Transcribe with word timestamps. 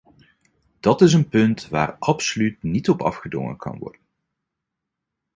Dat 0.79 1.01
is 1.01 1.13
een 1.13 1.29
punt 1.29 1.67
waar 1.67 1.95
absoluut 1.99 2.63
niet 2.63 2.89
op 2.89 3.01
afgedongen 3.01 3.57
kan 3.57 3.77
worden. 3.79 4.01